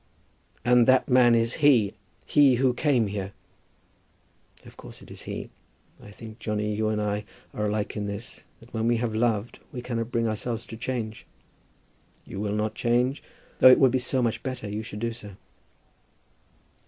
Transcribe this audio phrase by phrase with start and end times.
[0.65, 1.93] "And that man is he,
[2.25, 3.33] he who came here?"
[4.65, 5.51] "Of course it is he.
[6.01, 9.59] I think, Johnny, you and I are alike in this, that when we have loved
[9.71, 11.27] we cannot bring ourselves to change.
[12.25, 13.21] You will not change,
[13.59, 15.35] though it would be so much better you should do so."